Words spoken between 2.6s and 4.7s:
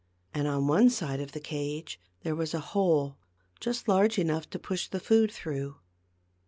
hole just large enough to